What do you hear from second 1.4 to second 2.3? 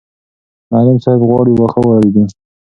واښه ورېبي.